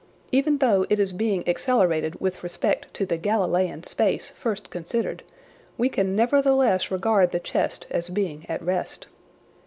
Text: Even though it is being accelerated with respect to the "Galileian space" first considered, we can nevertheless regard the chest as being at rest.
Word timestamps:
Even 0.31 0.57
though 0.57 0.83
it 0.89 0.99
is 0.99 1.13
being 1.13 1.47
accelerated 1.47 2.19
with 2.19 2.41
respect 2.41 2.91
to 2.91 3.05
the 3.05 3.19
"Galileian 3.19 3.85
space" 3.85 4.29
first 4.31 4.71
considered, 4.71 5.21
we 5.77 5.89
can 5.89 6.15
nevertheless 6.15 6.89
regard 6.89 7.29
the 7.29 7.39
chest 7.39 7.85
as 7.91 8.09
being 8.09 8.43
at 8.49 8.63
rest. 8.63 9.05